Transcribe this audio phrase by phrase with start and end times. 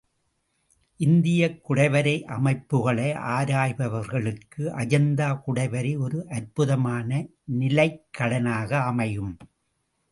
[0.99, 7.09] இந்தியக் குடைவரை அமைப்புக்களை ஆராய்பவர்களுக்கு அஜந்தா குடைவரை ஒரு அற்புதமான
[7.59, 9.33] நிலைக்களனாக அமையும்.